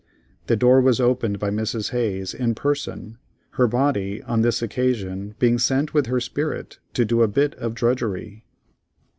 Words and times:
The 0.47 0.55
door 0.55 0.81
was 0.81 0.99
opened 0.99 1.37
by 1.37 1.51
Mrs. 1.51 1.91
Hayes 1.91 2.33
in 2.33 2.55
person, 2.55 3.19
her 3.51 3.67
body 3.67 4.23
on 4.23 4.41
this 4.41 4.63
occasion 4.63 5.35
being 5.37 5.59
sent 5.59 5.93
with 5.93 6.07
her 6.07 6.19
spirit 6.19 6.79
to 6.95 7.05
do 7.05 7.21
a 7.21 7.27
bit 7.27 7.53
of 7.59 7.75
drudgery. 7.75 8.43